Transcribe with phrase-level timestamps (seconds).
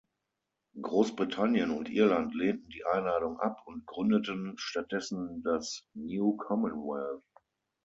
[0.81, 7.21] Großbritannien und Irland lehnten die Einladung ab und gründeten stattdessen das 'New Commonwealth'.